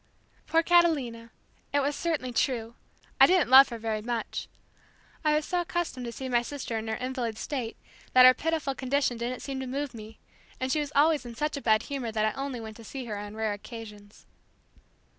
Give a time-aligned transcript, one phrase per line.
[0.47, 1.29] Poor Catalina!
[1.71, 2.73] It was certainly true
[3.19, 4.47] I didn't love her very much.
[5.23, 7.77] I was so accustomed to see my sister in her invalid state
[8.13, 10.17] that her pitiful condition didn't seem to move me,
[10.59, 13.05] and she was always in such a bad humor that I only went to see
[13.05, 14.25] her on rare occasions.